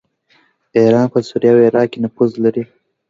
[0.77, 2.63] ایران په سوریه او عراق کې نفوذ لري.